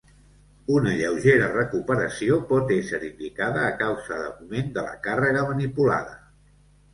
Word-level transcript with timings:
Una 0.75 0.93
lleugera 1.01 1.49
recuperació 1.57 2.37
pot 2.53 2.73
ésser 2.77 3.01
indicada 3.09 3.67
a 3.67 3.75
causa 3.83 4.19
d'augment 4.23 4.73
de 4.79 4.87
la 4.89 4.97
càrrega 5.05 5.45
manipulada. 5.53 6.19